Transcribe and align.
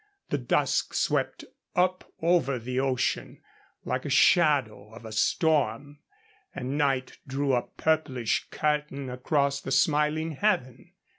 The 0.29 0.39
dusk 0.39 0.95
swept 0.95 1.45
up 1.75 2.11
over 2.23 2.57
the 2.57 2.79
ocean 2.79 3.39
like 3.85 4.01
the 4.01 4.09
shadow 4.09 4.91
of 4.95 5.05
a 5.05 5.11
storm, 5.11 5.99
and 6.55 6.75
night 6.75 7.19
drew 7.27 7.53
a 7.53 7.67
purplish 7.77 8.45
curtain 8.49 9.11
across 9.11 9.61
the 9.61 9.69
smiling 9.71 10.31
heaven. 10.31 10.93